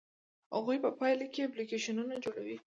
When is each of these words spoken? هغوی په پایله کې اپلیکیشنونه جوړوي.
هغوی 0.55 0.77
په 0.83 0.89
پایله 0.99 1.25
کې 1.33 1.45
اپلیکیشنونه 1.47 2.13
جوړوي. 2.23 2.57